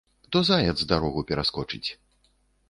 [0.35, 1.85] То заяц дарогу пераскочыць.